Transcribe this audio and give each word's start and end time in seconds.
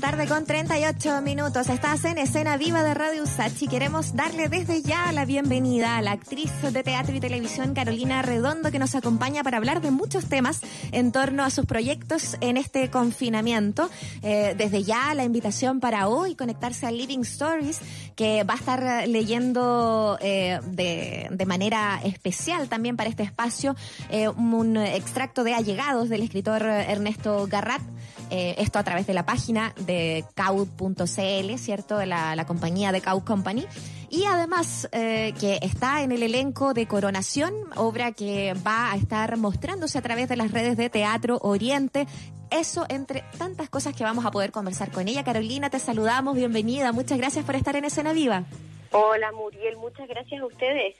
tarde 0.00 0.26
con 0.26 0.46
38 0.46 1.20
minutos. 1.20 1.68
Estás 1.68 2.06
en 2.06 2.16
escena 2.16 2.56
viva 2.56 2.82
de 2.82 2.94
Radio 2.94 3.22
Usachi. 3.22 3.68
Queremos 3.68 4.16
darle 4.16 4.48
desde 4.48 4.80
ya 4.80 5.12
la 5.12 5.26
bienvenida 5.26 5.98
a 5.98 6.02
la 6.02 6.12
actriz 6.12 6.50
de 6.62 6.82
teatro 6.82 7.14
y 7.14 7.20
televisión 7.20 7.74
Carolina 7.74 8.22
Redondo 8.22 8.70
que 8.70 8.78
nos 8.78 8.94
acompaña 8.94 9.44
para 9.44 9.58
hablar 9.58 9.82
de 9.82 9.90
muchos 9.90 10.24
temas 10.24 10.60
en 10.92 11.12
torno 11.12 11.44
a 11.44 11.50
sus 11.50 11.66
proyectos 11.66 12.38
en 12.40 12.56
este 12.56 12.90
confinamiento. 12.90 13.90
Eh, 14.22 14.54
desde 14.56 14.84
ya 14.84 15.14
la 15.14 15.24
invitación 15.24 15.80
para 15.80 16.08
hoy 16.08 16.34
conectarse 16.34 16.86
a 16.86 16.90
Living 16.90 17.20
Stories 17.20 17.80
que 18.16 18.42
va 18.44 18.54
a 18.54 18.56
estar 18.56 19.06
leyendo 19.06 20.16
eh, 20.22 20.60
de, 20.66 21.28
de, 21.30 21.46
manera 21.46 22.00
especial 22.04 22.68
también 22.68 22.96
para 22.96 23.10
este 23.10 23.22
espacio 23.22 23.76
eh, 24.08 24.28
un 24.28 24.78
extracto 24.78 25.44
de 25.44 25.52
Allegados 25.52 26.08
del 26.08 26.22
escritor 26.22 26.62
Ernesto 26.62 27.46
Garrat. 27.50 27.82
Eh, 28.30 28.54
esto 28.58 28.78
a 28.78 28.84
través 28.84 29.06
de 29.06 29.14
la 29.14 29.26
página 29.26 29.74
de 29.80 30.24
caud.cl, 30.34 31.58
¿cierto? 31.58 32.04
La, 32.04 32.36
la 32.36 32.46
compañía 32.46 32.92
de 32.92 33.00
Caud 33.00 33.24
Company. 33.24 33.66
Y 34.08 34.24
además 34.24 34.88
eh, 34.90 35.34
que 35.38 35.60
está 35.62 36.02
en 36.02 36.10
el 36.10 36.24
elenco 36.24 36.74
de 36.74 36.86
Coronación, 36.86 37.54
obra 37.76 38.10
que 38.10 38.54
va 38.66 38.90
a 38.90 38.96
estar 38.96 39.36
mostrándose 39.36 39.98
a 39.98 40.02
través 40.02 40.28
de 40.28 40.36
las 40.36 40.50
redes 40.50 40.76
de 40.76 40.90
Teatro 40.90 41.38
Oriente. 41.42 42.06
Eso 42.50 42.86
entre 42.88 43.22
tantas 43.38 43.68
cosas 43.68 43.94
que 43.94 44.02
vamos 44.02 44.26
a 44.26 44.32
poder 44.32 44.50
conversar 44.50 44.90
con 44.90 45.06
ella. 45.06 45.22
Carolina, 45.22 45.70
te 45.70 45.78
saludamos, 45.78 46.34
bienvenida. 46.34 46.90
Muchas 46.90 47.18
gracias 47.18 47.44
por 47.44 47.54
estar 47.54 47.76
en 47.76 47.84
Escena 47.84 48.12
Viva. 48.12 48.44
Hola 48.90 49.30
Muriel, 49.30 49.76
muchas 49.76 50.08
gracias 50.08 50.40
a 50.40 50.46
ustedes. 50.46 50.96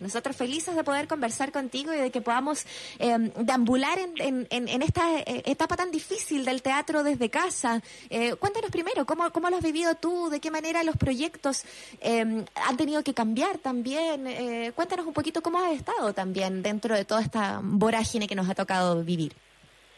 Nosotros 0.00 0.34
felices 0.34 0.74
de 0.74 0.82
poder 0.82 1.06
conversar 1.06 1.52
contigo 1.52 1.92
y 1.92 1.98
de 1.98 2.10
que 2.10 2.22
podamos 2.22 2.64
eh, 2.98 3.16
deambular 3.36 3.98
en, 3.98 4.46
en, 4.50 4.68
en, 4.68 4.82
esta 4.82 5.20
eh, 5.20 5.42
etapa 5.44 5.76
tan 5.76 5.90
difícil 5.90 6.44
del 6.44 6.62
teatro 6.62 7.02
desde 7.02 7.28
casa. 7.28 7.82
Eh, 8.08 8.34
cuéntanos 8.36 8.70
primero, 8.70 9.04
¿cómo, 9.04 9.30
¿cómo 9.30 9.50
lo 9.50 9.56
has 9.56 9.62
vivido 9.62 9.94
tú? 9.94 10.30
¿De 10.30 10.40
qué 10.40 10.50
manera 10.50 10.82
los 10.84 10.96
proyectos 10.96 11.64
eh, 12.00 12.44
han 12.54 12.76
tenido 12.78 13.02
que 13.02 13.12
cambiar 13.12 13.58
también? 13.58 14.26
Eh, 14.26 14.72
cuéntanos 14.74 15.06
un 15.06 15.12
poquito 15.12 15.42
cómo 15.42 15.58
has 15.58 15.72
estado 15.72 16.14
también 16.14 16.62
dentro 16.62 16.94
de 16.94 17.04
toda 17.04 17.20
esta 17.20 17.60
vorágine 17.62 18.26
que 18.26 18.34
nos 18.34 18.48
ha 18.48 18.54
tocado 18.54 19.02
vivir. 19.04 19.34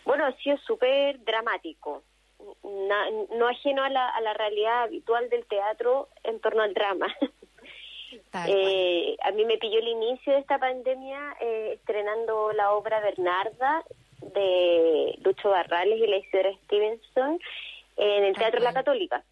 Bueno, 0.04 0.26
ha 0.26 0.32
sido 0.38 0.56
súper 0.58 1.22
dramático. 1.24 2.02
No, 2.64 3.36
no 3.38 3.48
ajeno 3.48 3.82
a 3.84 3.86
a 3.86 4.20
la 4.20 4.34
realidad 4.34 4.82
habitual 4.82 5.30
del 5.30 5.46
teatro 5.46 6.08
en 6.24 6.40
torno 6.40 6.62
al 6.62 6.74
drama. 6.74 7.06
Eh, 8.46 9.16
a 9.22 9.30
mí 9.32 9.44
me 9.44 9.58
pilló 9.58 9.78
el 9.78 9.88
inicio 9.88 10.32
de 10.32 10.38
esta 10.38 10.58
pandemia 10.58 11.36
eh, 11.40 11.72
estrenando 11.74 12.52
la 12.52 12.72
obra 12.72 13.00
Bernarda 13.00 13.84
de 14.34 15.18
Lucho 15.22 15.50
Barrales 15.50 15.98
y 15.98 16.06
la 16.06 16.16
Isidora 16.16 16.50
Stevenson 16.64 17.38
en 17.96 18.24
el 18.24 18.34
Teatro 18.34 18.60
La 18.60 18.72
Católica. 18.72 19.22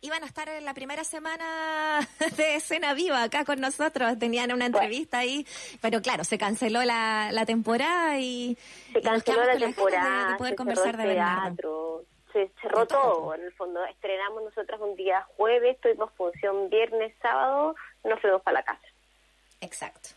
Iban 0.00 0.22
a 0.22 0.26
estar 0.26 0.48
en 0.48 0.64
la 0.64 0.74
primera 0.74 1.04
semana 1.04 2.00
de 2.36 2.56
escena 2.56 2.92
viva 2.92 3.22
acá 3.22 3.44
con 3.44 3.60
nosotros, 3.60 4.18
tenían 4.18 4.52
una 4.52 4.66
entrevista 4.66 5.18
bueno. 5.18 5.32
ahí, 5.32 5.46
pero 5.80 6.02
claro, 6.02 6.24
se 6.24 6.36
canceló 6.36 6.84
la, 6.84 7.30
la 7.32 7.46
temporada 7.46 8.18
y... 8.18 8.58
Se 8.92 9.00
canceló 9.00 9.44
la 9.44 9.56
temporada, 9.56 10.26
de, 10.26 10.32
de, 10.32 10.38
poder 10.38 10.54
conversar 10.56 10.96
de 10.96 11.14
teatro. 11.14 12.04
Se 12.34 12.50
cerró 12.60 12.84
todo, 12.86 13.32
en 13.34 13.42
el 13.42 13.52
fondo. 13.52 13.82
Estrenamos 13.84 14.42
nosotras 14.42 14.80
un 14.80 14.96
día 14.96 15.22
jueves, 15.36 15.80
tuvimos 15.80 16.10
función 16.12 16.68
viernes, 16.68 17.14
sábado, 17.22 17.76
nos 18.02 18.20
fuimos 18.20 18.42
para 18.42 18.58
la 18.58 18.64
casa. 18.64 18.86
Exacto. 19.60 20.10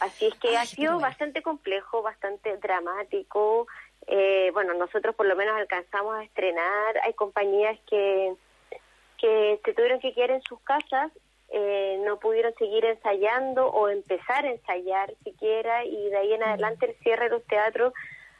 Así 0.00 0.26
es 0.26 0.34
que 0.34 0.48
Ay, 0.48 0.56
ha 0.56 0.66
sido 0.66 0.92
bueno. 0.94 1.08
bastante 1.08 1.40
complejo, 1.40 2.02
bastante 2.02 2.56
dramático. 2.56 3.68
Eh, 4.08 4.50
bueno, 4.52 4.74
nosotros 4.74 5.14
por 5.14 5.26
lo 5.26 5.36
menos 5.36 5.56
alcanzamos 5.56 6.16
a 6.16 6.24
estrenar. 6.24 6.98
Hay 7.04 7.14
compañías 7.14 7.78
que, 7.88 8.34
que 9.16 9.60
se 9.64 9.74
tuvieron 9.74 10.00
que 10.00 10.12
quedar 10.12 10.32
en 10.32 10.42
sus 10.42 10.60
casas, 10.60 11.12
eh, 11.50 12.00
no 12.04 12.18
pudieron 12.18 12.52
seguir 12.54 12.84
ensayando 12.84 13.68
o 13.68 13.88
empezar 13.88 14.44
a 14.44 14.50
ensayar 14.50 15.14
siquiera 15.24 15.84
y 15.84 16.10
de 16.10 16.16
ahí 16.16 16.32
en 16.34 16.42
adelante 16.42 16.86
el 16.86 16.94
cierre 16.96 17.24
de 17.24 17.30
los 17.30 17.44
teatros 17.44 17.94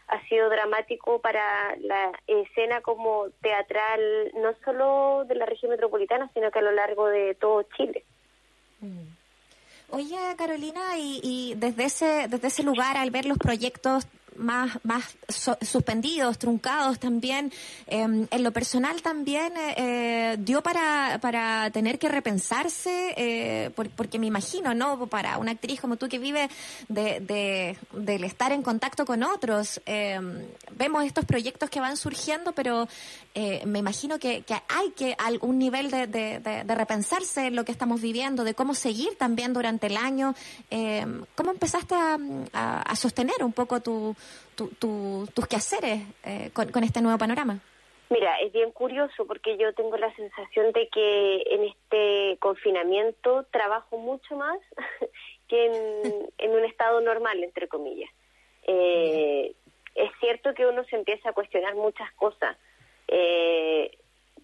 ha 0.09 0.27
sido 0.29 0.49
dramático 0.49 1.21
para 1.21 1.77
la 1.77 2.13
escena 2.27 2.81
como 2.81 3.29
teatral, 3.43 4.33
no 4.35 4.55
solo 4.65 5.25
de 5.27 5.35
la 5.35 5.47
región 5.47 5.71
metropolitana, 5.71 6.31
sino 6.35 6.51
que 6.51 6.59
a 6.59 6.63
lo 6.63 6.73
largo 6.73 7.09
de 7.09 7.35
todo 7.35 7.63
Chile. 7.77 8.05
Mm. 8.81 9.09
Oye, 9.91 10.19
Carolina, 10.37 10.99
y, 10.99 11.21
y, 11.23 11.55
desde 11.57 11.85
ese 11.85 12.29
desde 12.29 12.49
ese 12.49 12.63
lugar, 12.63 12.97
al 12.97 13.11
ver 13.11 13.25
los 13.25 13.39
proyectos 13.39 14.07
más, 14.39 14.79
más 14.83 15.05
suspendidos, 15.61 16.39
truncados 16.39 16.99
también. 16.99 17.53
Eh, 17.87 18.27
en 18.31 18.43
lo 18.43 18.53
personal 18.53 19.03
también 19.03 19.53
eh, 19.77 20.37
dio 20.39 20.63
para, 20.63 21.19
para 21.21 21.71
tener 21.71 21.99
que 21.99 22.09
repensarse, 22.09 23.15
eh, 23.17 23.71
por, 23.75 23.91
porque 23.91 24.19
me 24.19 24.27
imagino, 24.27 24.75
¿no? 24.75 25.07
Para 25.07 25.39
una 25.39 25.53
actriz 25.53 25.81
como 25.81 25.97
tú 25.97 26.09
que 26.09 26.19
vive 26.19 26.49
de, 26.89 27.21
de 27.21 27.77
del 27.93 28.25
estar 28.25 28.53
en 28.53 28.63
contacto 28.63 29.05
con 29.05 29.23
otros, 29.23 29.81
vemos 30.77 31.05
estos 31.05 31.25
proyectos 31.25 31.71
que 31.71 31.81
van 31.81 31.97
surgiendo, 31.97 32.53
pero 32.53 32.89
me 33.67 33.79
imagino 33.79 34.19
que, 34.19 34.43
que, 34.43 34.55
hay 34.55 34.91
que 34.97 35.15
algún 35.19 35.59
nivel 35.59 35.91
de, 35.91 36.07
de, 36.07 36.41
de, 36.41 36.75
repensarse 36.75 37.47
en 37.47 37.57
lo 37.57 37.65
que 37.65 37.73
estamos 37.73 38.01
viviendo, 38.01 38.45
de 38.45 38.55
cómo 38.55 38.75
seguir 38.75 39.17
también 39.17 39.53
durante 39.53 39.87
el 39.87 39.97
año. 39.97 40.35
¿Cómo 41.35 41.51
empezaste 41.51 41.95
a, 41.95 42.19
a, 42.53 42.83
a 42.83 42.97
sostener 42.97 43.43
un 43.43 43.53
poco 43.53 43.81
tu, 43.81 44.17
tu, 44.59 44.69
tu, 44.71 45.29
tus 45.33 45.47
quehaceres 45.47 46.03
eh, 46.25 46.51
con, 46.53 46.71
con, 46.73 46.83
este 46.83 47.01
nuevo 47.01 47.17
panorama? 47.17 47.61
Mira, 48.11 48.41
es 48.41 48.53
bien 48.53 48.73
curioso 48.73 49.25
porque 49.27 49.57
yo 49.57 49.73
tengo 49.75 49.97
la 49.97 50.13
sensación 50.17 50.73
de 50.73 50.89
que 50.89 51.43
en 51.47 51.65
este 51.65 52.39
confinamiento 52.41 53.45
trabajo 53.53 53.99
mucho 53.99 54.37
más 54.37 54.59
que 55.49 55.67
en, 55.67 56.31
en 56.39 56.51
un 56.51 56.65
estado 56.65 57.01
normal, 57.01 57.43
entre 57.45 57.69
comillas. 57.69 58.11
Eh, 58.65 59.55
es 59.95 60.11
cierto 60.21 60.55
que 60.55 60.67
uno 60.67 60.85
se 60.85 60.97
empieza 60.97 61.31
a 61.31 61.33
cuestionar 61.33 61.75
muchas 61.75 62.13
cosas. 62.15 62.57
Eh, 63.09 63.91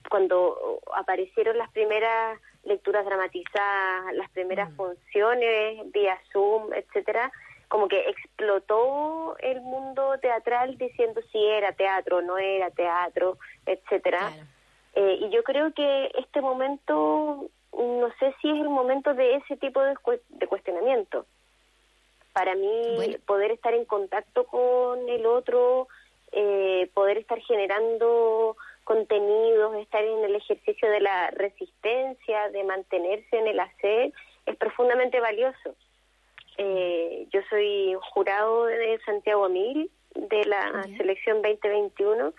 cuando 0.08 0.80
aparecieron 0.96 1.58
las 1.58 1.70
primeras 1.70 2.40
lecturas 2.64 3.04
dramatizadas, 3.04 4.14
las 4.14 4.30
primeras 4.30 4.70
mm. 4.72 4.76
funciones 4.76 5.92
vía 5.92 6.18
Zoom, 6.32 6.72
etcétera, 6.72 7.30
como 7.68 7.88
que 7.88 8.08
explotó 8.08 9.36
el 9.38 9.60
mundo 9.60 10.16
teatral 10.20 10.78
diciendo 10.78 11.20
si 11.32 11.44
era 11.44 11.72
teatro, 11.72 12.22
no 12.22 12.38
era 12.38 12.70
teatro, 12.70 13.38
etcétera. 13.66 14.18
Claro. 14.18 14.46
Eh, 14.94 15.18
y 15.22 15.30
yo 15.30 15.42
creo 15.42 15.72
que 15.72 16.10
este 16.16 16.40
momento, 16.40 17.48
no 17.72 18.08
sé 18.20 18.34
si 18.40 18.50
es 18.50 18.60
el 18.60 18.68
momento 18.68 19.14
de 19.14 19.36
ese 19.36 19.56
tipo 19.56 19.82
de, 19.82 19.94
de 20.28 20.46
cuestionamiento. 20.46 21.26
Para 22.32 22.54
mí, 22.54 22.92
bueno. 22.96 23.16
poder 23.26 23.50
estar 23.50 23.74
en 23.74 23.84
contacto 23.84 24.44
con 24.44 25.08
el 25.08 25.26
otro, 25.26 25.88
eh, 26.36 26.90
poder 26.94 27.18
estar 27.18 27.40
generando 27.42 28.56
contenidos, 28.82 29.76
estar 29.76 30.04
en 30.04 30.24
el 30.24 30.34
ejercicio 30.34 30.90
de 30.90 31.00
la 31.00 31.30
resistencia, 31.30 32.48
de 32.50 32.64
mantenerse 32.64 33.38
en 33.38 33.46
el 33.46 33.60
hacer, 33.60 34.12
es 34.46 34.56
profundamente 34.56 35.20
valioso. 35.20 35.76
Eh, 36.58 37.26
yo 37.32 37.40
soy 37.48 37.96
jurado 38.12 38.66
de 38.66 39.00
Santiago 39.06 39.48
Mil 39.48 39.90
de 40.14 40.44
la 40.44 40.82
Bien. 40.84 40.98
selección 40.98 41.40
2021. 41.42 42.32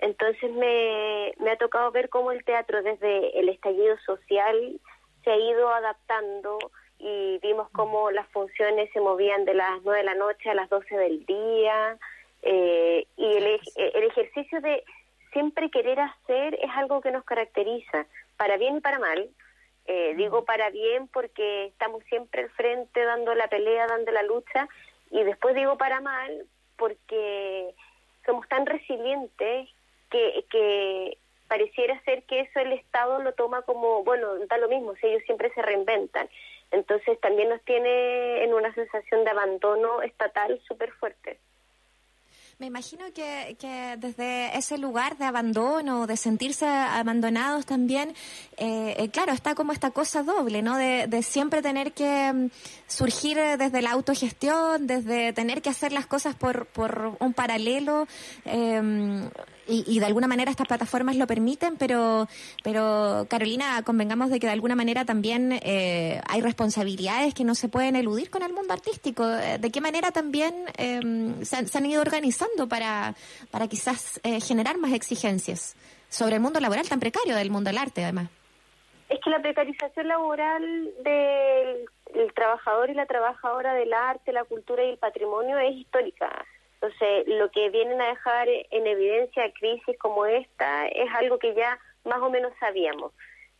Entonces 0.00 0.50
me, 0.52 1.34
me 1.38 1.50
ha 1.50 1.56
tocado 1.56 1.90
ver 1.90 2.08
cómo 2.08 2.32
el 2.32 2.42
teatro 2.44 2.82
desde 2.82 3.38
el 3.38 3.50
estallido 3.50 3.98
social 4.06 4.80
se 5.24 5.30
ha 5.30 5.36
ido 5.36 5.68
adaptando 5.68 6.58
y 6.98 7.38
vimos 7.42 7.68
cómo 7.72 8.10
las 8.10 8.26
funciones 8.28 8.90
se 8.92 9.00
movían 9.00 9.44
de 9.44 9.54
las 9.54 9.82
9 9.82 9.98
de 9.98 10.04
la 10.04 10.14
noche 10.14 10.48
a 10.50 10.54
las 10.54 10.70
12 10.70 10.96
del 10.96 11.26
día 11.26 11.98
eh, 12.42 13.06
y 13.16 13.24
el, 13.24 13.60
el 13.76 14.04
ejercicio 14.04 14.60
de 14.60 14.84
siempre 15.32 15.70
querer 15.70 16.00
hacer 16.00 16.54
es 16.54 16.70
algo 16.74 17.00
que 17.00 17.10
nos 17.10 17.24
caracteriza, 17.24 18.06
para 18.36 18.56
bien 18.56 18.78
y 18.78 18.80
para 18.80 18.98
mal, 18.98 19.28
eh, 19.86 20.14
digo 20.16 20.44
para 20.44 20.70
bien 20.70 21.08
porque 21.08 21.66
estamos 21.66 22.04
siempre 22.04 22.42
al 22.42 22.50
frente 22.50 23.02
dando 23.04 23.34
la 23.34 23.48
pelea, 23.48 23.86
dando 23.86 24.12
la 24.12 24.22
lucha, 24.22 24.68
y 25.10 25.22
después 25.24 25.54
digo 25.54 25.76
para 25.76 26.00
mal 26.00 26.46
porque 26.76 27.74
somos 28.24 28.48
tan 28.48 28.66
resilientes 28.66 29.68
que, 30.10 30.44
que 30.50 31.18
pareciera 31.48 32.00
ser 32.04 32.22
que 32.24 32.40
eso 32.40 32.60
el 32.60 32.72
Estado 32.72 33.20
lo 33.22 33.32
toma 33.32 33.62
como, 33.62 34.04
bueno, 34.04 34.38
da 34.46 34.58
lo 34.58 34.68
mismo, 34.68 34.94
si 34.96 35.06
ellos 35.08 35.22
siempre 35.24 35.52
se 35.52 35.62
reinventan. 35.62 36.28
Entonces 36.70 37.18
también 37.20 37.48
nos 37.48 37.60
tiene 37.62 38.44
en 38.44 38.54
una 38.54 38.72
sensación 38.74 39.24
de 39.24 39.30
abandono 39.30 40.02
estatal 40.02 40.60
súper 40.68 40.92
fuerte. 40.92 41.38
Me 42.60 42.66
imagino 42.66 43.06
que, 43.14 43.56
que, 43.58 43.96
desde 43.96 44.54
ese 44.54 44.76
lugar 44.76 45.16
de 45.16 45.24
abandono, 45.24 46.06
de 46.06 46.18
sentirse 46.18 46.66
abandonados 46.66 47.64
también, 47.64 48.10
eh, 48.58 48.96
eh, 48.98 49.08
claro, 49.08 49.32
está 49.32 49.54
como 49.54 49.72
esta 49.72 49.92
cosa 49.92 50.22
doble, 50.22 50.60
¿no? 50.60 50.76
De, 50.76 51.06
de, 51.06 51.22
siempre 51.22 51.62
tener 51.62 51.92
que 51.92 52.30
um, 52.30 52.50
surgir 52.86 53.38
desde 53.56 53.80
la 53.80 53.92
autogestión, 53.92 54.86
desde 54.86 55.32
tener 55.32 55.62
que 55.62 55.70
hacer 55.70 55.90
las 55.92 56.04
cosas 56.04 56.34
por, 56.34 56.66
por 56.66 57.16
un 57.18 57.32
paralelo. 57.32 58.06
Eh, 58.44 59.30
y, 59.70 60.00
de 60.00 60.06
alguna 60.06 60.26
manera 60.26 60.50
estas 60.50 60.66
plataformas 60.66 61.16
lo 61.16 61.26
permiten, 61.26 61.76
pero, 61.76 62.26
pero 62.62 63.26
Carolina, 63.28 63.82
convengamos 63.84 64.30
de 64.30 64.40
que 64.40 64.46
de 64.46 64.52
alguna 64.52 64.74
manera 64.74 65.04
también 65.04 65.58
eh, 65.62 66.20
hay 66.28 66.40
responsabilidades 66.40 67.34
que 67.34 67.44
no 67.44 67.54
se 67.54 67.68
pueden 67.68 67.96
eludir 67.96 68.30
con 68.30 68.42
el 68.42 68.52
mundo 68.52 68.72
artístico. 68.72 69.24
Eh, 69.28 69.58
¿De 69.58 69.70
qué 69.70 69.80
manera 69.80 70.10
también 70.10 70.66
em, 70.76 71.42
se, 71.44 71.56
han, 71.56 71.86
ido 71.86 72.02
organizando 72.02 72.68
para, 72.68 73.14
para 73.50 73.68
quizás 73.68 74.20
eh, 74.24 74.40
generar 74.40 74.78
más 74.78 74.92
exigencias 74.92 75.76
sobre 76.08 76.36
el 76.36 76.40
mundo 76.40 76.60
laboral 76.60 76.88
tan 76.88 77.00
precario 77.00 77.36
del 77.36 77.50
mundo 77.50 77.70
del 77.70 77.78
arte, 77.78 78.02
además? 78.02 78.28
Es 79.08 79.20
que 79.20 79.30
la 79.30 79.40
precarización 79.40 80.08
laboral 80.08 80.90
del 81.02 82.32
trabajador 82.34 82.90
y 82.90 82.94
la 82.94 83.06
trabajadora 83.06 83.74
del 83.74 83.92
arte, 83.92 84.32
la 84.32 84.44
cultura 84.44 84.84
y 84.84 84.90
el 84.90 84.98
patrimonio 84.98 85.58
es 85.58 85.76
histórica 85.76 86.44
entonces, 86.80 87.28
lo 87.28 87.50
que 87.50 87.68
vienen 87.68 88.00
a 88.00 88.08
dejar 88.08 88.48
en 88.48 88.86
evidencia 88.86 89.52
crisis 89.52 89.98
como 89.98 90.24
esta 90.24 90.88
es 90.88 91.12
algo 91.14 91.38
que 91.38 91.54
ya 91.54 91.78
más 92.04 92.20
o 92.20 92.30
menos 92.30 92.52
sabíamos. 92.58 93.12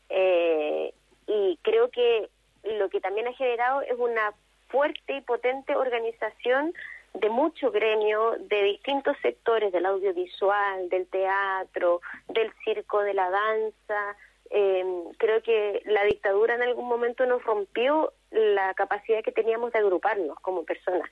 Eh, 0.09 0.95
y 1.27 1.59
creo 1.61 1.91
que 1.91 2.31
lo 2.65 2.89
que 2.89 3.01
también 3.01 3.29
ha 3.29 3.35
generado 3.35 3.83
es 3.83 3.99
una 3.99 4.33
fuerte 4.69 5.17
y 5.17 5.21
potente 5.21 5.77
organización 5.77 6.73
de 7.13 7.29
mucho 7.29 7.71
gremio, 7.71 8.37
de 8.39 8.63
distintos 8.63 9.19
sectores, 9.21 9.71
del 9.71 9.85
audiovisual, 9.85 10.89
del 10.89 11.07
teatro, 11.09 12.01
del 12.29 12.51
circo, 12.65 13.03
de 13.03 13.13
la 13.13 13.29
danza. 13.29 14.17
Eh, 14.49 14.85
creo 15.19 15.43
que 15.43 15.83
la 15.85 16.05
dictadura 16.05 16.55
en 16.55 16.63
algún 16.63 16.89
momento 16.89 17.27
nos 17.27 17.45
rompió 17.45 18.15
la 18.31 18.73
capacidad 18.75 19.23
que 19.23 19.33
teníamos 19.33 19.73
de 19.73 19.81
agruparnos 19.81 20.39
como 20.41 20.65
personas. 20.65 21.11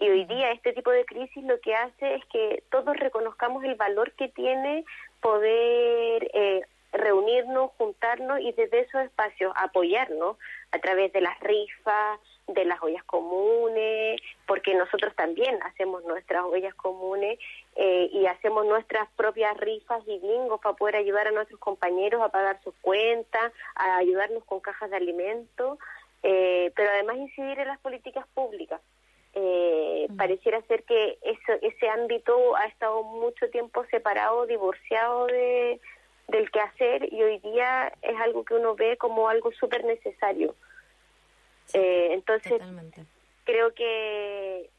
Y 0.00 0.08
hoy 0.08 0.24
día 0.26 0.52
este 0.52 0.72
tipo 0.72 0.90
de 0.90 1.04
crisis 1.04 1.42
lo 1.44 1.60
que 1.60 1.74
hace 1.74 2.14
es 2.14 2.24
que 2.26 2.62
todos 2.70 2.96
reconozcamos 2.96 3.64
el 3.64 3.74
valor 3.74 4.12
que 4.12 4.28
tiene 4.28 4.84
poder 5.20 6.30
eh, 6.34 6.62
reunirnos, 6.92 7.72
juntarnos 7.78 8.40
y 8.40 8.52
desde 8.52 8.80
esos 8.80 9.02
espacios 9.02 9.52
apoyarnos 9.56 10.36
a 10.72 10.78
través 10.78 11.12
de 11.12 11.20
las 11.20 11.38
rifas, 11.40 12.20
de 12.46 12.64
las 12.64 12.80
ollas 12.82 13.04
comunes, 13.04 14.20
porque 14.46 14.74
nosotros 14.74 15.14
también 15.14 15.58
hacemos 15.64 16.04
nuestras 16.04 16.44
ollas 16.44 16.74
comunes 16.74 17.38
eh, 17.76 18.08
y 18.12 18.26
hacemos 18.26 18.64
nuestras 18.66 19.08
propias 19.16 19.56
rifas 19.58 20.02
y 20.06 20.18
bingos 20.18 20.60
para 20.60 20.76
poder 20.76 20.96
ayudar 20.96 21.28
a 21.28 21.32
nuestros 21.32 21.60
compañeros 21.60 22.22
a 22.22 22.30
pagar 22.30 22.60
sus 22.62 22.74
cuentas, 22.80 23.52
a 23.74 23.96
ayudarnos 23.96 24.44
con 24.44 24.60
cajas 24.60 24.90
de 24.90 24.96
alimentos, 24.96 25.78
eh, 26.22 26.72
pero 26.74 26.90
además 26.90 27.16
incidir 27.16 27.58
en 27.58 27.68
las 27.68 27.78
políticas 27.80 28.26
públicas. 28.34 28.80
Eh, 29.34 30.08
pareciera 30.16 30.60
ser 30.62 30.82
que 30.84 31.18
eso, 31.22 31.52
ese 31.62 31.88
ámbito 31.88 32.56
ha 32.56 32.66
estado 32.66 33.02
mucho 33.02 33.48
tiempo 33.50 33.84
separado, 33.90 34.46
divorciado 34.46 35.26
de, 35.26 35.80
del 36.28 36.50
quehacer 36.50 37.12
y 37.12 37.22
hoy 37.22 37.38
día 37.38 37.92
es 38.02 38.18
algo 38.20 38.44
que 38.44 38.54
uno 38.54 38.74
ve 38.74 38.96
como 38.96 39.28
algo 39.28 39.52
súper 39.52 39.84
necesario. 39.84 40.54
Eh, 41.74 42.08
entonces, 42.12 42.60
creo 43.44 43.74
que 43.74 44.70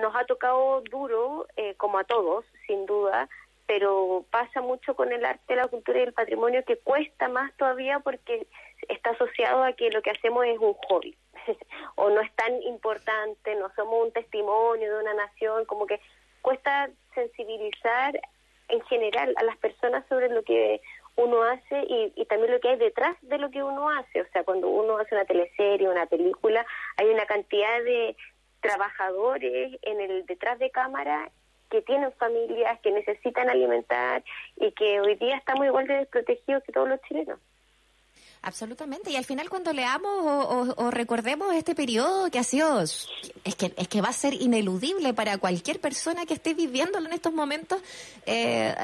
nos 0.00 0.14
ha 0.14 0.24
tocado 0.24 0.82
duro, 0.82 1.46
eh, 1.56 1.74
como 1.76 1.98
a 1.98 2.04
todos, 2.04 2.44
sin 2.66 2.86
duda, 2.86 3.28
pero 3.66 4.24
pasa 4.30 4.60
mucho 4.60 4.94
con 4.94 5.12
el 5.12 5.24
arte, 5.24 5.56
la 5.56 5.68
cultura 5.68 6.00
y 6.00 6.04
el 6.04 6.12
patrimonio 6.12 6.64
que 6.64 6.76
cuesta 6.76 7.28
más 7.28 7.52
todavía 7.56 8.00
porque 8.00 8.46
está 8.88 9.10
asociado 9.10 9.62
a 9.62 9.72
que 9.72 9.90
lo 9.90 10.02
que 10.02 10.10
hacemos 10.10 10.44
es 10.46 10.58
un 10.58 10.74
hobby. 10.74 11.16
o 11.96 12.10
no 12.10 12.20
es 12.20 12.32
tan 12.34 12.62
importante, 12.62 13.54
no 13.56 13.70
somos 13.74 14.06
un 14.06 14.12
testimonio 14.12 14.94
de 14.94 15.02
una 15.02 15.14
nación, 15.14 15.64
como 15.66 15.86
que 15.86 16.00
cuesta 16.42 16.90
sensibilizar 17.14 18.20
en 18.68 18.80
general 18.82 19.34
a 19.36 19.42
las 19.44 19.56
personas 19.58 20.04
sobre 20.08 20.28
lo 20.28 20.42
que 20.42 20.80
uno 21.16 21.42
hace 21.44 21.84
y, 21.88 22.24
también 22.26 22.52
lo 22.52 22.60
que 22.60 22.70
hay 22.70 22.76
detrás 22.76 23.16
de 23.22 23.38
lo 23.38 23.50
que 23.50 23.62
uno 23.62 23.88
hace. 23.88 24.22
O 24.22 24.26
sea, 24.32 24.44
cuando 24.44 24.68
uno 24.68 24.98
hace 24.98 25.14
una 25.14 25.24
teleserie, 25.24 25.88
una 25.88 26.06
película, 26.06 26.66
hay 26.96 27.08
una 27.08 27.26
cantidad 27.26 27.82
de 27.84 28.16
trabajadores 28.60 29.78
en 29.82 30.00
el 30.00 30.26
detrás 30.26 30.58
de 30.58 30.70
cámara 30.70 31.30
que 31.70 31.82
tienen 31.82 32.12
familias, 32.12 32.80
que 32.80 32.90
necesitan 32.90 33.48
alimentar 33.48 34.24
y 34.56 34.72
que 34.72 35.00
hoy 35.00 35.16
día 35.16 35.36
estamos 35.36 35.66
igual 35.66 35.86
de 35.86 35.98
desprotegidos 35.98 36.62
que 36.64 36.72
todos 36.72 36.88
los 36.88 37.00
chilenos. 37.02 37.38
Absolutamente. 38.44 39.10
Y 39.10 39.16
al 39.16 39.24
final 39.24 39.48
cuando 39.48 39.72
leamos 39.72 40.74
o, 40.76 40.90
recordemos 40.90 41.54
este 41.54 41.74
periodo 41.74 42.30
que 42.30 42.38
ha 42.38 42.44
sido, 42.44 42.82
es 42.82 43.08
que, 43.56 43.72
es 43.74 43.88
que 43.88 44.02
va 44.02 44.10
a 44.10 44.12
ser 44.12 44.34
ineludible 44.34 45.14
para 45.14 45.38
cualquier 45.38 45.80
persona 45.80 46.26
que 46.26 46.34
esté 46.34 46.52
viviéndolo 46.52 47.06
en 47.06 47.14
estos 47.14 47.32
momentos, 47.32 47.80
eh, 48.26 48.74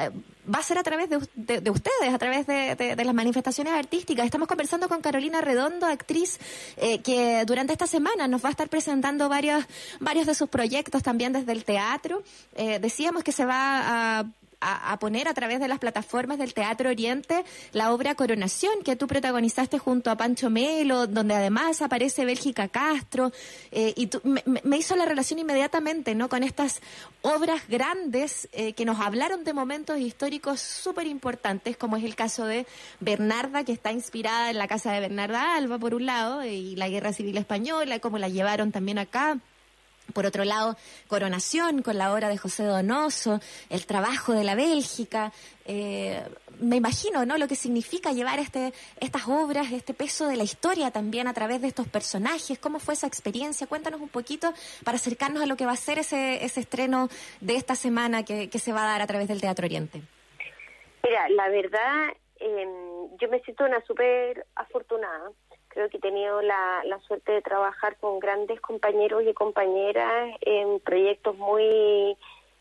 va 0.52 0.60
a 0.60 0.62
ser 0.62 0.78
a 0.78 0.82
través 0.82 1.10
de, 1.10 1.18
ustedes, 1.18 2.14
a 2.14 2.18
través 2.18 2.46
de, 2.46 2.96
las 3.04 3.14
manifestaciones 3.14 3.74
artísticas. 3.74 4.24
Estamos 4.24 4.48
conversando 4.48 4.88
con 4.88 5.02
Carolina 5.02 5.42
Redondo, 5.42 5.84
actriz, 5.84 6.40
eh, 6.78 7.00
que 7.00 7.44
durante 7.44 7.74
esta 7.74 7.86
semana 7.86 8.28
nos 8.28 8.42
va 8.42 8.48
a 8.48 8.52
estar 8.52 8.70
presentando 8.70 9.28
varios, 9.28 9.66
varios 10.00 10.26
de 10.26 10.34
sus 10.34 10.48
proyectos 10.48 11.02
también 11.02 11.34
desde 11.34 11.52
el 11.52 11.64
teatro. 11.64 12.22
Eh, 12.54 12.78
decíamos 12.78 13.24
que 13.24 13.32
se 13.32 13.44
va 13.44 14.20
a 14.20 14.24
a, 14.60 14.98
poner 14.98 15.28
a 15.28 15.34
través 15.34 15.60
de 15.60 15.68
las 15.68 15.78
plataformas 15.78 16.38
del 16.38 16.54
Teatro 16.54 16.90
Oriente 16.90 17.44
la 17.72 17.92
obra 17.92 18.14
Coronación 18.14 18.82
que 18.84 18.96
tú 18.96 19.06
protagonizaste 19.06 19.78
junto 19.78 20.10
a 20.10 20.16
Pancho 20.16 20.50
Melo, 20.50 21.06
donde 21.06 21.34
además 21.34 21.82
aparece 21.82 22.24
Bélgica 22.24 22.68
Castro, 22.68 23.32
eh, 23.70 23.94
y 23.96 24.10
me, 24.64 24.76
hizo 24.76 24.96
la 24.96 25.06
relación 25.06 25.38
inmediatamente 25.38 26.14
¿no? 26.14 26.28
con 26.28 26.42
estas 26.42 26.80
obras 27.22 27.62
grandes 27.68 28.48
eh, 28.52 28.72
que 28.74 28.84
nos 28.84 29.00
hablaron 29.00 29.44
de 29.44 29.54
momentos 29.54 29.98
históricos 29.98 30.60
súper 30.60 31.06
importantes, 31.06 31.76
como 31.76 31.96
es 31.96 32.04
el 32.04 32.14
caso 32.14 32.44
de 32.44 32.66
Bernarda, 33.00 33.64
que 33.64 33.72
está 33.72 33.92
inspirada 33.92 34.50
en 34.50 34.58
la 34.58 34.68
casa 34.68 34.92
de 34.92 35.00
Bernarda 35.00 35.56
Alba, 35.56 35.78
por 35.78 35.94
un 35.94 36.06
lado, 36.06 36.44
y 36.44 36.76
la 36.76 36.88
Guerra 36.88 37.12
Civil 37.12 37.36
Española, 37.38 37.98
como 37.98 38.18
la 38.18 38.28
llevaron 38.28 38.72
también 38.72 38.98
acá 38.98 39.38
por 40.12 40.26
otro 40.26 40.44
lado, 40.44 40.76
Coronación 41.08 41.82
con 41.82 41.98
la 41.98 42.12
obra 42.12 42.28
de 42.28 42.38
José 42.38 42.64
Donoso, 42.64 43.40
el 43.68 43.86
trabajo 43.86 44.32
de 44.32 44.44
la 44.44 44.54
Bélgica. 44.54 45.32
Eh, 45.64 46.22
me 46.60 46.76
imagino, 46.76 47.24
¿no? 47.24 47.38
Lo 47.38 47.48
que 47.48 47.54
significa 47.54 48.12
llevar 48.12 48.38
este, 48.38 48.72
estas 49.00 49.28
obras, 49.28 49.72
este 49.72 49.94
peso 49.94 50.28
de 50.28 50.36
la 50.36 50.42
historia 50.42 50.90
también 50.90 51.26
a 51.26 51.34
través 51.34 51.62
de 51.62 51.68
estos 51.68 51.88
personajes. 51.88 52.58
¿Cómo 52.58 52.78
fue 52.78 52.94
esa 52.94 53.06
experiencia? 53.06 53.66
Cuéntanos 53.66 54.00
un 54.00 54.08
poquito 54.08 54.52
para 54.84 54.96
acercarnos 54.96 55.42
a 55.42 55.46
lo 55.46 55.56
que 55.56 55.66
va 55.66 55.72
a 55.72 55.76
ser 55.76 55.98
ese, 55.98 56.44
ese 56.44 56.60
estreno 56.60 57.08
de 57.40 57.56
esta 57.56 57.74
semana 57.74 58.24
que, 58.24 58.50
se 58.60 58.72
va 58.72 58.82
a 58.82 58.86
dar 58.86 59.02
a 59.02 59.06
través 59.06 59.28
del 59.28 59.40
Teatro 59.40 59.64
Oriente. 59.64 60.02
Mira, 61.02 61.28
la 61.30 61.48
verdad, 61.48 62.08
eh, 62.38 62.66
yo 63.18 63.28
me 63.30 63.40
siento 63.40 63.64
una 63.64 63.80
súper 63.86 64.46
afortunada 64.54 65.30
creo 65.70 65.88
que 65.88 65.96
he 65.96 66.00
tenido 66.00 66.42
la, 66.42 66.82
la 66.84 67.00
suerte 67.00 67.32
de 67.32 67.42
trabajar 67.42 67.96
con 67.96 68.20
grandes 68.20 68.60
compañeros 68.60 69.22
y 69.24 69.32
compañeras 69.32 70.36
en 70.42 70.80
proyectos 70.80 71.36
muy 71.36 72.16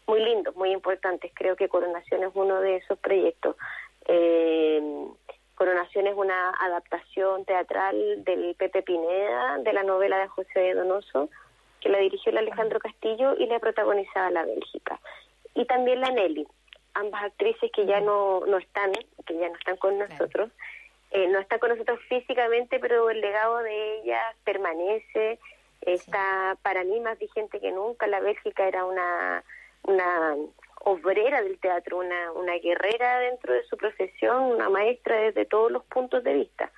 muy 0.07 0.23
lindos, 0.23 0.55
muy 0.55 0.71
importantes. 0.71 1.31
Creo 1.35 1.55
que 1.55 1.69
Coronación 1.69 2.23
es 2.23 2.31
uno 2.33 2.59
de 2.61 2.77
esos 2.77 2.97
proyectos. 2.97 3.55
Eh, 4.07 4.81
Coronación 5.53 6.07
es 6.07 6.15
una 6.15 6.51
adaptación 6.59 7.45
teatral 7.45 8.23
del 8.23 8.55
Pepe 8.55 8.81
Pineda, 8.81 9.59
de 9.59 9.73
la 9.73 9.83
novela 9.83 10.17
de 10.17 10.27
José 10.27 10.73
Donoso, 10.73 11.29
que 11.79 11.89
la 11.89 11.99
dirigió 11.99 12.31
el 12.31 12.39
Alejandro 12.39 12.79
Castillo 12.79 13.35
y 13.37 13.45
la 13.45 13.59
protagonizaba 13.59 14.31
la 14.31 14.45
Bélgica. 14.45 14.99
Y 15.53 15.65
también 15.65 16.01
la 16.01 16.11
Nelly, 16.11 16.47
ambas 16.93 17.23
actrices 17.23 17.71
que 17.71 17.85
ya 17.85 17.99
no, 17.99 18.45
no 18.47 18.57
están, 18.57 18.93
que 19.25 19.37
ya 19.37 19.49
no 19.49 19.55
están 19.55 19.77
con 19.77 19.99
nosotros. 19.99 20.49
Eh, 21.11 21.27
no 21.27 21.39
está 21.39 21.57
con 21.57 21.69
nosotros 21.69 21.99
físicamente, 22.07 22.79
pero 22.79 23.09
el 23.09 23.19
legado 23.19 23.57
de 23.59 23.99
ella 23.99 24.21
permanece, 24.43 25.39
está 25.81 26.57
para 26.61 26.83
mí 26.83 26.99
más 26.99 27.17
vigente 27.17 27.59
que 27.59 27.71
nunca. 27.71 28.05
La 28.07 28.19
Bélgica 28.19 28.67
era 28.67 28.85
una, 28.85 29.43
una 29.83 30.35
obrera 30.81 31.41
del 31.41 31.59
teatro, 31.59 31.97
una, 31.97 32.31
una 32.33 32.55
guerrera 32.59 33.19
dentro 33.19 33.53
de 33.53 33.63
su 33.63 33.75
profesión, 33.75 34.43
una 34.43 34.69
maestra 34.69 35.19
desde 35.19 35.45
todos 35.45 35.71
los 35.71 35.83
puntos 35.85 36.23
de 36.23 36.33
vista. 36.33 36.71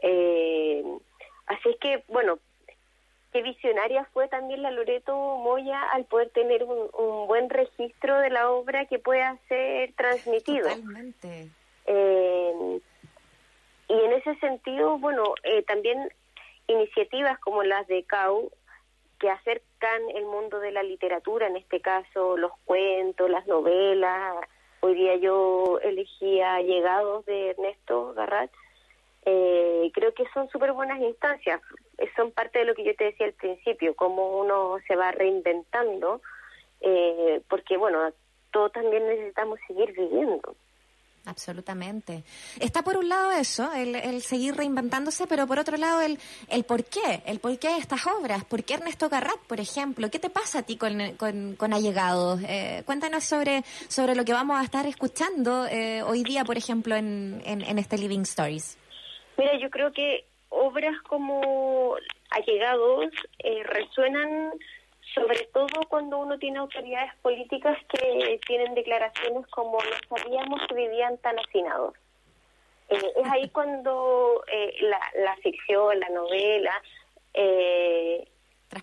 Eh, 0.00 0.82
así 1.46 1.68
es 1.68 1.76
que, 1.78 2.02
bueno, 2.08 2.38
qué 3.32 3.42
visionaria 3.42 4.04
fue 4.12 4.26
también 4.26 4.62
la 4.62 4.72
Loreto 4.72 5.14
Moya 5.14 5.80
al 5.92 6.04
poder 6.06 6.30
tener 6.30 6.64
un, 6.64 6.90
un 6.98 7.28
buen 7.28 7.48
registro 7.48 8.18
de 8.18 8.30
la 8.30 8.50
obra 8.50 8.86
que 8.86 8.98
pueda 8.98 9.38
ser 9.48 9.92
transmitido. 9.92 10.68
Totalmente. 10.68 11.48
Eh, 11.86 12.80
ese 14.20 14.34
sentido, 14.40 14.98
bueno, 14.98 15.34
eh, 15.42 15.62
también 15.62 16.10
iniciativas 16.66 17.38
como 17.40 17.62
las 17.62 17.86
de 17.86 18.04
CAU, 18.04 18.50
que 19.18 19.30
acercan 19.30 20.02
el 20.14 20.24
mundo 20.24 20.60
de 20.60 20.72
la 20.72 20.82
literatura, 20.82 21.46
en 21.46 21.56
este 21.56 21.80
caso 21.80 22.36
los 22.36 22.52
cuentos, 22.64 23.28
las 23.28 23.46
novelas. 23.46 24.36
Hoy 24.80 24.94
día 24.94 25.16
yo 25.16 25.78
elegía 25.82 26.60
Llegados 26.62 27.26
de 27.26 27.50
Ernesto 27.50 28.14
Garrat. 28.14 28.50
Eh, 29.26 29.90
creo 29.92 30.14
que 30.14 30.24
son 30.32 30.48
súper 30.48 30.72
buenas 30.72 31.00
instancias. 31.00 31.60
Son 32.16 32.32
parte 32.32 32.60
de 32.60 32.64
lo 32.64 32.74
que 32.74 32.84
yo 32.84 32.96
te 32.96 33.04
decía 33.04 33.26
al 33.26 33.34
principio, 33.34 33.94
cómo 33.94 34.40
uno 34.40 34.78
se 34.88 34.96
va 34.96 35.12
reinventando, 35.12 36.22
eh, 36.80 37.42
porque 37.48 37.76
bueno, 37.76 38.10
todos 38.52 38.72
también 38.72 39.06
necesitamos 39.06 39.58
seguir 39.66 39.92
viviendo. 39.92 40.56
Absolutamente. 41.30 42.24
Está 42.58 42.82
por 42.82 42.96
un 42.96 43.08
lado 43.08 43.30
eso, 43.30 43.72
el, 43.72 44.20
seguir 44.20 44.56
reinventándose, 44.56 45.28
pero 45.28 45.46
por 45.46 45.60
otro 45.60 45.76
lado 45.76 46.00
el, 46.00 46.18
el 46.48 46.64
por 46.64 46.84
qué, 46.84 47.22
el 47.24 47.38
por 47.38 47.56
qué 47.60 47.68
de 47.68 47.78
estas 47.78 48.04
obras. 48.08 48.44
¿Por 48.44 48.64
qué 48.64 48.74
Ernesto 48.74 49.08
Garrat, 49.08 49.38
por 49.46 49.60
ejemplo? 49.60 50.10
¿Qué 50.10 50.18
te 50.18 50.28
pasa 50.28 50.58
a 50.58 50.62
ti 50.64 50.76
con, 50.76 50.98
con, 51.16 51.72
Allegados? 51.72 52.40
Eh, 52.48 52.82
cuéntanos 52.84 53.22
sobre, 53.22 53.62
sobre 53.86 54.16
lo 54.16 54.24
que 54.24 54.32
vamos 54.32 54.58
a 54.58 54.64
estar 54.64 54.86
escuchando 54.86 55.66
eh, 55.66 56.02
hoy 56.02 56.24
día, 56.24 56.44
por 56.44 56.56
ejemplo, 56.56 56.96
en, 56.96 57.40
en, 57.44 57.78
este 57.78 57.96
Living 57.96 58.22
Stories. 58.22 58.76
Mira, 59.38 59.56
yo 59.56 59.70
creo 59.70 59.92
que 59.92 60.24
obras 60.48 61.00
como 61.08 61.94
Allegados 62.30 63.06
eh, 63.38 63.62
resuenan 63.62 64.50
sobre 65.14 65.44
todo 65.52 65.82
cuando 65.88 66.18
uno 66.18 66.38
tiene 66.38 66.58
autoridades 66.58 67.12
políticas 67.22 67.76
que 67.88 68.40
tienen 68.46 68.74
declaraciones 68.74 69.46
como 69.48 69.78
no 69.78 70.16
sabíamos 70.16 70.60
que 70.68 70.74
vivían 70.74 71.18
tan 71.18 71.38
hacinados. 71.38 71.94
Eh, 72.88 73.12
es 73.16 73.32
ahí 73.32 73.48
cuando 73.52 74.44
eh, 74.52 74.74
la, 74.80 75.00
la, 75.22 75.36
ficción, 75.36 75.98
la 75.98 76.08
novela, 76.10 76.82
eh, 77.34 78.28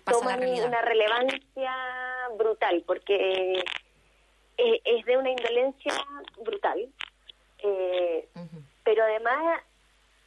toman 0.04 0.40
una 0.42 0.82
relevancia 0.82 1.72
brutal, 2.36 2.82
porque 2.86 3.62
eh, 4.58 4.80
es 4.84 5.04
de 5.06 5.16
una 5.16 5.30
indolencia 5.30 5.92
brutal, 6.44 6.88
pero 8.84 9.04
además 9.04 9.62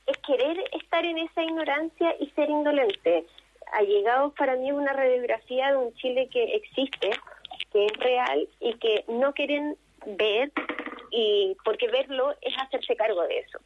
es 0.07 0.17
querer 0.19 0.63
estar 0.73 1.05
en 1.05 1.19
esa 1.19 1.43
ignorancia 1.43 2.15
y 2.19 2.29
ser 2.31 2.49
indolente. 2.49 3.25
Allegados 3.71 4.33
para 4.33 4.55
mí 4.55 4.69
es 4.69 4.75
una 4.75 4.93
radiografía 4.93 5.71
de 5.71 5.77
un 5.77 5.93
Chile 5.95 6.27
que 6.31 6.55
existe, 6.55 7.11
que 7.71 7.85
es 7.85 7.93
real 7.97 8.47
y 8.59 8.73
que 8.75 9.05
no 9.07 9.33
quieren 9.33 9.77
ver, 10.05 10.51
y 11.11 11.55
porque 11.63 11.87
verlo 11.87 12.33
es 12.41 12.53
hacerse 12.57 12.95
cargo 12.95 13.23
de 13.23 13.39
eso. 13.39 13.59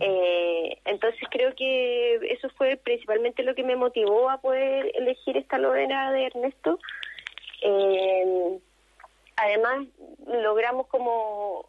Eh, 0.00 0.78
entonces 0.84 1.20
creo 1.30 1.54
que 1.54 2.16
eso 2.30 2.50
fue 2.50 2.76
principalmente 2.76 3.42
lo 3.42 3.54
que 3.54 3.62
me 3.62 3.74
motivó 3.74 4.28
a 4.28 4.40
poder 4.40 4.92
elegir 4.94 5.36
esta 5.36 5.58
novela 5.58 6.12
de 6.12 6.26
Ernesto. 6.26 6.78
Eh, 7.62 8.58
además 9.36 9.86
logramos 10.26 10.86
como 10.88 11.68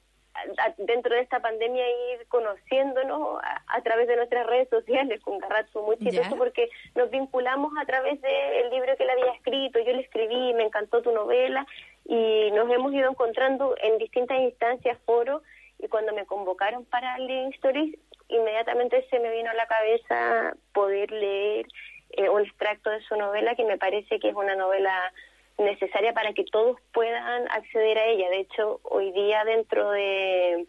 dentro 0.78 1.16
de 1.16 1.22
esta 1.22 1.40
pandemia 1.40 1.86
ir 2.14 2.28
conociéndonos 2.28 3.40
a, 3.68 3.82
través 3.82 4.08
de 4.08 4.16
nuestras 4.16 4.46
redes 4.48 4.70
sociales 4.70 5.22
con 5.22 5.38
Garrat 5.40 5.68
fue 5.72 5.82
muy 5.82 5.98
chistoso 5.98 6.36
porque 6.38 6.70
nos 6.96 7.10
vinculamos 7.10 7.72
a 7.80 7.86
través 7.86 8.20
del 8.22 8.70
libro 8.70 8.96
que 8.98 9.04
él 9.04 9.10
había 9.10 9.34
escrito, 9.34 9.80
yo 9.80 9.94
le 9.94 10.02
escribí, 10.02 10.54
me 10.54 10.64
encantó 10.64 11.02
tu 11.02 11.12
novela 11.12 11.66
y 12.06 12.52
nos 12.52 12.70
hemos 12.72 12.94
ido 12.94 13.10
encontrando 13.10 13.76
en 13.82 13.98
distintas 13.98 14.40
instancias, 14.40 14.98
foros 15.06 15.42
y 15.80 15.88
cuando 15.88 16.14
me 16.14 16.26
convocaron 16.26 16.86
para 16.86 17.18
Living 17.18 17.52
Stories 17.54 17.98
inmediatamente 18.30 19.06
se 19.10 19.20
me 19.20 19.32
vino 19.32 19.50
a 19.50 19.56
la 19.56 19.66
cabeza 19.66 20.54
poder 20.74 21.12
leer 21.12 21.66
eh, 22.12 22.30
un 22.30 22.42
extracto 22.42 22.90
de 22.90 23.02
su 23.02 23.16
novela 23.16 23.56
que 23.56 23.66
me 23.66 23.78
parece 23.78 24.20
que 24.20 24.30
es 24.30 24.36
una 24.36 24.56
novela 24.56 25.12
necesaria 25.60 26.14
para 26.14 26.34
que 26.34 26.44
todos 26.46 26.78
puedan 26.94 27.50
acceder 27.52 27.98
a 27.98 28.06
ella. 28.06 28.30
De 28.30 28.40
hecho, 28.40 28.80
hoy 28.84 29.12
día 29.12 29.44
dentro 29.46 29.92
de 29.92 30.66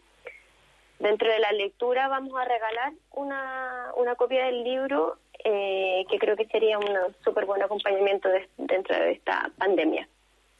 dentro 0.98 1.30
de 1.30 1.38
la 1.38 1.52
lectura 1.52 2.08
vamos 2.08 2.34
a 2.38 2.44
regalar 2.44 2.92
una, 3.12 3.90
una 3.96 4.14
copia 4.16 4.44
del 4.44 4.62
libro 4.62 5.16
eh, 5.42 6.04
que 6.10 6.18
creo 6.18 6.36
que 6.36 6.46
sería 6.46 6.78
un 6.78 6.86
súper 7.24 7.46
buen 7.46 7.62
acompañamiento 7.62 8.28
dentro 8.58 8.94
de 8.94 9.12
esta 9.12 9.50
pandemia. 9.56 10.06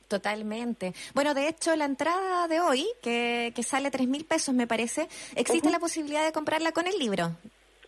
Totalmente. 0.09 0.93
Bueno, 1.15 1.35
de 1.35 1.47
hecho, 1.47 1.77
la 1.77 1.85
entrada 1.85 2.49
de 2.49 2.61
hoy, 2.61 2.85
que, 3.01 3.53
que 3.55 3.63
sale 3.63 3.93
tres 3.93 4.09
mil 4.09 4.25
pesos, 4.25 4.55
me 4.55 4.67
parece, 4.67 5.09
existe 5.37 5.71
la 5.71 5.79
posibilidad 5.79 6.25
de 6.25 6.33
comprarla 6.33 6.73
con 6.73 6.89
el 6.89 6.99
libro. 6.99 7.31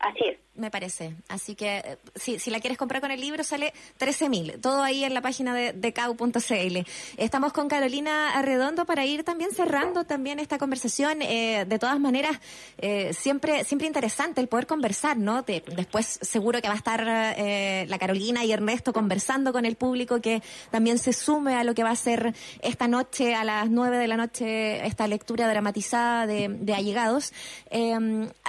Así 0.03 0.25
es 0.29 0.43
me 0.55 0.71
parece. 0.71 1.15
Así 1.29 1.55
que 1.55 1.79
eh, 1.79 1.99
si, 2.15 2.39
si 2.39 2.51
la 2.51 2.61
quieres 2.61 2.77
comprar 2.77 3.01
con 3.01 3.11
el 3.11 3.21
libro 3.21 3.43
sale 3.43 3.73
13.000. 3.99 4.61
Todo 4.61 4.83
ahí 4.83 5.05
en 5.05 5.15
la 5.15 5.23
página 5.23 5.55
de, 5.55 5.73
de 5.73 5.93
cau.cl. 5.93 6.79
Estamos 7.17 7.53
con 7.53 7.69
Carolina 7.69 8.37
Arredondo 8.37 8.85
para 8.85 9.05
ir 9.07 9.25
también 9.25 9.53
cerrando 9.53 10.05
también 10.05 10.39
esta 10.39 10.59
conversación. 10.59 11.23
Eh, 11.23 11.65
de 11.67 11.79
todas 11.79 11.99
maneras, 11.99 12.39
eh, 12.79 13.15
siempre 13.15 13.65
siempre 13.65 13.87
interesante 13.87 14.41
el 14.41 14.49
poder 14.49 14.67
conversar, 14.67 15.17
¿no? 15.17 15.43
después 15.43 16.19
seguro 16.23 16.61
que 16.61 16.69
va 16.69 16.75
a 16.75 16.77
estar 16.77 17.05
la 17.05 17.99
Carolina 17.99 18.45
y 18.45 18.53
Ernesto 18.53 18.93
conversando 18.93 19.53
con 19.53 19.65
el 19.65 19.77
público 19.77 20.21
que 20.21 20.43
también 20.71 20.99
se 20.99 21.13
sume 21.13 21.55
a 21.55 21.65
lo 21.65 21.75
que 21.75 21.83
va 21.83 21.91
a 21.91 21.97
ser 21.97 22.35
esta 22.61 22.89
noche 22.89 23.35
a 23.35 23.45
las 23.45 23.71
9 23.71 23.99
de 23.99 24.09
la 24.09 24.17
noche 24.17 24.87
esta 24.87 25.07
lectura 25.07 25.49
dramatizada 25.49 26.27
de, 26.27 26.49
de 26.49 26.75
Allegados. 26.75 27.33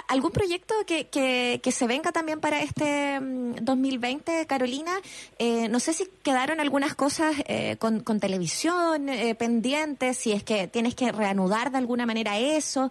¿Algún 0.08 0.32
proyecto 0.32 0.76
que, 0.86 1.08
que, 1.08 1.43
que 1.62 1.72
se 1.72 1.88
ve 1.88 1.94
venga 1.94 2.12
también 2.12 2.40
para 2.40 2.60
este 2.64 3.20
2020, 3.62 4.32
mm, 4.32 4.46
Carolina. 4.48 4.94
Eh, 5.38 5.70
no 5.70 5.80
sé 5.80 5.94
si 5.94 6.06
quedaron 6.24 6.60
algunas 6.60 6.96
cosas 6.96 7.36
eh, 7.48 7.78
con, 7.78 8.02
televisión 8.20 9.10
eh, 9.10 9.36
pendientes, 9.36 10.18
si 10.18 10.32
es 10.32 10.44
que 10.44 10.68
tienes 10.68 10.96
que 10.96 11.12
reanudar 11.12 11.70
de 11.70 11.78
alguna 11.78 12.08
manera 12.08 12.40
eso, 12.40 12.90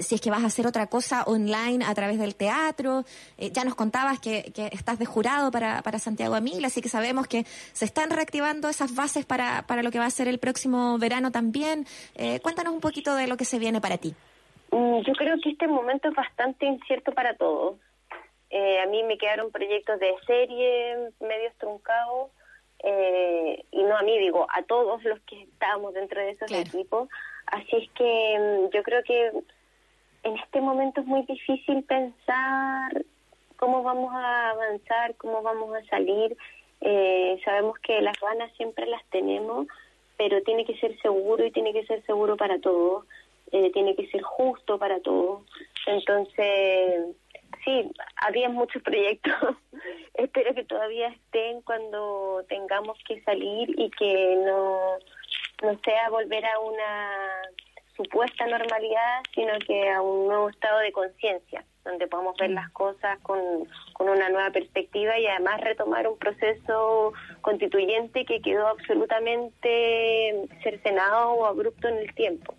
si 0.00 0.14
es 0.14 0.20
que 0.20 0.30
vas 0.30 0.44
a 0.44 0.46
hacer 0.46 0.66
otra 0.66 0.86
cosa 0.86 1.24
online 1.24 1.84
a 1.84 1.92
través 1.94 2.18
del 2.18 2.36
teatro. 2.36 3.04
ya 3.38 3.64
nos 3.64 3.74
contabas 3.74 4.20
que, 4.20 4.52
estás 4.72 4.98
de 4.98 5.06
jurado 5.06 5.50
para, 5.50 5.82
para 5.82 5.98
Santiago 5.98 6.36
Amil, 6.36 6.64
así 6.64 6.80
que 6.80 6.88
sabemos 6.88 7.26
que 7.26 7.46
se 7.72 7.84
están 7.84 8.10
reactivando 8.10 8.68
esas 8.68 8.94
bases 8.94 9.24
para, 9.24 9.66
para 9.66 9.82
lo 9.82 9.90
que 9.90 9.98
va 9.98 10.06
a 10.06 10.10
ser 10.10 10.28
el 10.28 10.38
próximo 10.38 10.98
verano 10.98 11.32
también. 11.32 11.86
cuéntanos 12.42 12.72
un 12.72 12.80
poquito 12.80 13.14
de 13.16 13.26
lo 13.26 13.36
que 13.36 13.44
se 13.44 13.58
viene 13.58 13.80
para 13.80 13.98
ti. 13.98 14.14
Mm, 14.70 15.00
yo 15.06 15.12
creo 15.14 15.36
que 15.42 15.50
este 15.50 15.66
momento 15.66 16.08
es 16.08 16.14
bastante 16.14 16.66
incierto 16.66 17.12
para 17.12 17.34
todos. 17.34 17.76
Eh, 18.58 18.80
a 18.80 18.86
mí 18.86 19.02
me 19.02 19.18
quedaron 19.18 19.50
proyectos 19.50 20.00
de 20.00 20.14
serie 20.26 21.10
medios 21.20 21.54
truncados, 21.58 22.30
eh, 22.82 23.62
y 23.70 23.82
no 23.82 23.98
a 23.98 24.02
mí, 24.02 24.18
digo, 24.18 24.46
a 24.48 24.62
todos 24.62 25.04
los 25.04 25.20
que 25.28 25.42
estábamos 25.42 25.92
dentro 25.92 26.22
de 26.22 26.30
esos 26.30 26.50
equipos. 26.50 27.10
Así 27.48 27.76
es 27.76 27.90
que 27.90 28.38
mm, 28.38 28.74
yo 28.74 28.82
creo 28.82 29.02
que 29.02 29.30
en 30.22 30.38
este 30.38 30.62
momento 30.62 31.02
es 31.02 31.06
muy 31.06 31.22
difícil 31.24 31.84
pensar 31.84 33.04
cómo 33.56 33.82
vamos 33.82 34.14
a 34.14 34.52
avanzar, 34.52 35.14
cómo 35.16 35.42
vamos 35.42 35.76
a 35.76 35.84
salir. 35.90 36.34
Eh, 36.80 37.38
sabemos 37.44 37.78
que 37.80 38.00
las 38.00 38.18
ganas 38.18 38.50
siempre 38.56 38.86
las 38.86 39.04
tenemos, 39.10 39.66
pero 40.16 40.42
tiene 40.44 40.64
que 40.64 40.78
ser 40.78 40.98
seguro 41.02 41.44
y 41.44 41.50
tiene 41.50 41.74
que 41.74 41.84
ser 41.84 42.02
seguro 42.06 42.38
para 42.38 42.58
todos, 42.58 43.04
tiene 43.50 43.94
que 43.94 44.06
ser 44.06 44.22
justo 44.22 44.78
para 44.78 45.00
todos. 45.00 45.42
Entonces, 45.86 47.16
sí, 47.64 47.90
había 48.16 48.48
muchos 48.48 48.82
proyectos. 48.82 49.32
Espero 50.14 50.54
que 50.54 50.64
todavía 50.64 51.08
estén 51.08 51.60
cuando 51.62 52.44
tengamos 52.48 52.98
que 53.06 53.20
salir 53.22 53.68
y 53.78 53.90
que 53.90 54.36
no, 54.44 54.98
no 55.62 55.78
sea 55.84 56.10
volver 56.10 56.44
a 56.46 56.58
una 56.60 57.42
supuesta 57.96 58.46
normalidad, 58.46 59.22
sino 59.34 59.58
que 59.66 59.90
a 59.90 60.02
un 60.02 60.26
nuevo 60.26 60.48
estado 60.50 60.80
de 60.80 60.92
conciencia, 60.92 61.64
donde 61.84 62.06
podamos 62.06 62.36
ver 62.36 62.50
mm. 62.50 62.54
las 62.54 62.70
cosas 62.72 63.18
con, 63.20 63.38
con 63.94 64.08
una 64.08 64.28
nueva 64.28 64.50
perspectiva 64.50 65.18
y 65.18 65.26
además 65.26 65.60
retomar 65.62 66.06
un 66.06 66.18
proceso 66.18 67.12
constituyente 67.40 68.24
que 68.24 68.40
quedó 68.40 68.68
absolutamente 68.68 70.46
cercenado 70.62 71.30
o 71.30 71.46
abrupto 71.46 71.88
en 71.88 71.98
el 71.98 72.14
tiempo. 72.14 72.54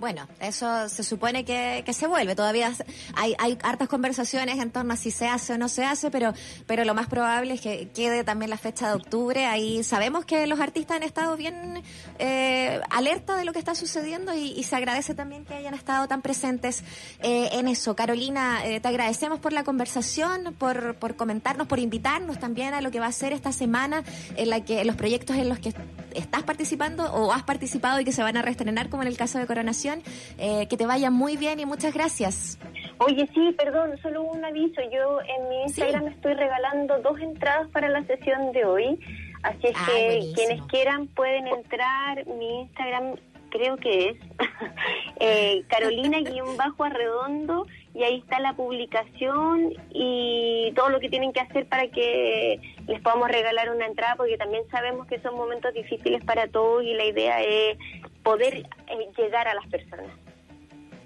Bueno, 0.00 0.26
eso 0.40 0.88
se 0.88 1.04
supone 1.04 1.44
que, 1.44 1.84
se 1.92 2.06
vuelve. 2.06 2.34
Todavía 2.34 2.72
hay, 3.14 3.34
hay 3.38 3.58
hartas 3.62 3.86
conversaciones 3.86 4.58
en 4.58 4.70
torno 4.70 4.94
a 4.94 4.96
si 4.96 5.10
se 5.10 5.28
hace 5.28 5.52
o 5.52 5.58
no 5.58 5.68
se 5.68 5.84
hace, 5.84 6.10
pero, 6.10 6.32
pero 6.66 6.86
lo 6.86 6.94
más 6.94 7.06
probable 7.06 7.52
es 7.52 7.60
que 7.60 7.90
quede 7.90 8.24
también 8.24 8.48
la 8.48 8.56
fecha 8.56 8.88
de 8.88 8.94
octubre. 8.94 9.44
Ahí 9.44 9.84
sabemos 9.84 10.24
que 10.24 10.46
los 10.46 10.58
artistas 10.58 10.96
han 10.96 11.02
estado 11.02 11.36
bien 11.36 11.82
eh, 12.18 12.80
alerta 12.88 13.36
de 13.36 13.44
lo 13.44 13.52
que 13.52 13.58
está 13.58 13.74
sucediendo 13.74 14.34
y, 14.34 14.64
se 14.70 14.76
agradece 14.76 15.14
también 15.14 15.44
que 15.44 15.52
hayan 15.52 15.74
estado 15.74 16.08
tan 16.08 16.22
presentes 16.22 16.82
eh, 17.22 17.50
en 17.52 17.68
eso. 17.68 17.94
Carolina, 17.94 18.64
eh, 18.64 18.80
te 18.80 18.88
agradecemos 18.88 19.38
por 19.38 19.52
la 19.52 19.64
conversación, 19.64 20.54
por, 20.58 20.94
por 20.94 21.16
comentarnos, 21.16 21.66
por 21.66 21.78
invitarnos 21.78 22.38
también 22.38 22.72
a 22.72 22.80
lo 22.80 22.90
que 22.90 23.00
va 23.00 23.06
a 23.06 23.12
ser 23.12 23.34
esta 23.34 23.52
semana 23.52 24.02
en 24.36 24.48
la 24.48 24.64
que 24.64 24.82
los 24.84 24.96
proyectos 24.96 25.36
en 25.36 25.50
los 25.50 25.58
que 25.58 25.74
estás 26.14 26.42
participando 26.42 27.04
o 27.12 27.32
has 27.32 27.42
participado 27.42 28.00
y 28.00 28.04
que 28.04 28.12
se 28.12 28.22
van 28.22 28.36
a 28.36 28.42
reestrenar, 28.42 28.88
como 28.88 29.02
en 29.02 29.08
el 29.08 29.16
caso 29.16 29.38
de 29.38 29.46
Coronación 29.46 30.02
eh, 30.38 30.66
que 30.68 30.76
te 30.76 30.86
vaya 30.86 31.10
muy 31.10 31.36
bien 31.36 31.60
y 31.60 31.66
muchas 31.66 31.94
gracias. 31.94 32.58
Oye, 32.98 33.28
sí, 33.34 33.54
perdón, 33.56 33.98
solo 34.02 34.22
un 34.22 34.44
aviso. 34.44 34.80
Yo 34.92 35.20
en 35.22 35.48
mi 35.48 35.62
Instagram 35.62 36.08
estoy 36.08 36.34
regalando 36.34 37.00
dos 37.00 37.18
entradas 37.20 37.68
para 37.70 37.88
la 37.88 38.04
sesión 38.04 38.52
de 38.52 38.64
hoy. 38.64 39.00
Así 39.42 39.68
es 39.68 39.76
que 39.86 40.32
quienes 40.34 40.62
quieran 40.66 41.06
pueden 41.08 41.46
entrar. 41.46 42.26
Mi 42.26 42.62
Instagram 42.62 43.14
creo 43.50 43.76
que 43.76 44.10
es, 44.10 44.16
eh, 45.20 45.64
Carolina-Arredondo, 45.68 47.66
y 47.94 48.04
ahí 48.04 48.18
está 48.18 48.38
la 48.40 48.54
publicación 48.54 49.74
y 49.90 50.72
todo 50.76 50.90
lo 50.90 51.00
que 51.00 51.08
tienen 51.08 51.32
que 51.32 51.40
hacer 51.40 51.66
para 51.66 51.88
que 51.88 52.60
les 52.86 53.00
podamos 53.02 53.28
regalar 53.28 53.70
una 53.70 53.86
entrada, 53.86 54.14
porque 54.16 54.38
también 54.38 54.62
sabemos 54.70 55.06
que 55.06 55.20
son 55.20 55.34
momentos 55.34 55.74
difíciles 55.74 56.24
para 56.24 56.46
todos 56.48 56.84
y 56.84 56.94
la 56.94 57.04
idea 57.04 57.42
es 57.42 57.76
poder 58.22 58.54
eh, 58.56 59.08
llegar 59.18 59.48
a 59.48 59.54
las 59.54 59.66
personas. 59.66 60.06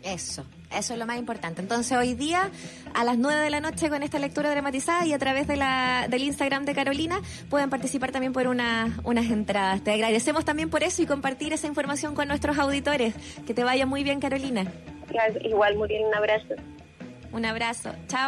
Eso, 0.02 0.44
eso 0.71 0.92
es 0.92 0.99
lo 0.99 1.06
más 1.06 1.18
importante. 1.18 1.61
Entonces 1.61 1.97
hoy 1.97 2.14
día 2.14 2.50
a 2.94 3.04
las 3.04 3.18
9 3.18 3.42
de 3.42 3.50
la 3.50 3.61
noche 3.61 3.88
con 3.88 4.02
esta 4.02 4.18
lectura 4.18 4.50
dramatizada 4.50 5.06
y 5.06 5.12
a 5.12 5.18
través 5.18 5.47
de 5.47 5.56
la, 5.56 6.06
del 6.09 6.23
Instagram 6.23 6.64
de 6.64 6.75
Carolina 6.75 7.21
pueden 7.49 7.71
participar 7.71 8.12
también 8.12 8.33
por 8.33 8.47
una, 8.47 8.99
unas 9.04 9.26
entradas. 9.26 9.83
Te 9.83 9.92
agradecemos 9.92 10.44
también 10.44 10.71
por 10.71 10.83
eso 10.83 11.02
y 11.02 11.06
compartir 11.06 11.52
esa 11.52 11.66
información 11.66 12.14
con 12.14 12.28
nuestros 12.28 12.59
auditores. 12.59 13.14
Que 13.47 13.54
te 13.54 13.64
vaya 13.64 13.87
muy 13.87 14.04
bien 14.04 14.21
Carolina. 14.21 14.66
Igual, 15.42 15.76
Muriel, 15.76 16.04
un 16.06 16.14
abrazo. 16.14 16.54
Un 17.33 17.44
abrazo. 17.44 17.90
Chao. 18.09 18.23